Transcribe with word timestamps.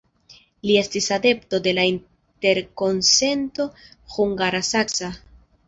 Li 0.69 0.77
estis 0.79 1.09
adepto 1.17 1.59
de 1.67 1.73
la 1.79 1.83
interkonsento 1.91 3.69
hungara-saksa. 4.17 5.15